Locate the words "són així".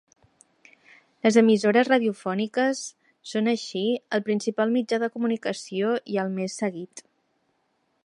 3.33-3.85